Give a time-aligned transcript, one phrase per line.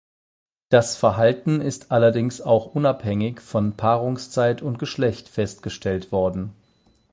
[0.69, 6.53] Das Verhalten ist allerdings auch unabhängig von Paarungszeit und Geschlecht festgestellt worden.